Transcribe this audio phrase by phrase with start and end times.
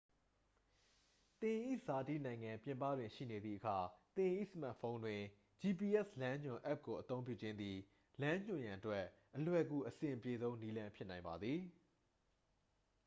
[1.41, 3.77] သင်၏ဇာတိနိုင်ငံပြင်ပတွင်ရှိနေသည့်အခါ
[4.15, 5.21] သင်၏စမတ်ဖုန်းတွင်
[5.61, 7.77] gps လမ်းညွှန်အက်ပ်ကိုအသုံးပြုခြင်းသည်
[8.21, 11.59] လမ်းညွှန်ရန်အတွက် အလွယ်ကူအဆင်ပြေဆုံးနည်းလမ်းဖြစ်နိုင်ပါသည်